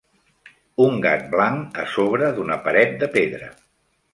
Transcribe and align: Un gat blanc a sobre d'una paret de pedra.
Un 0.85 0.95
gat 1.03 1.27
blanc 1.35 1.77
a 1.83 1.85
sobre 1.97 2.33
d'una 2.39 2.59
paret 2.69 2.99
de 3.05 3.11
pedra. 3.19 3.53